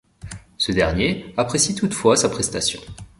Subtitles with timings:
[0.57, 2.81] Ce dernier apprécie toutefois sa prestation.